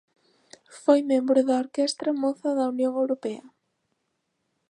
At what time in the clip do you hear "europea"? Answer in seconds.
3.03-3.43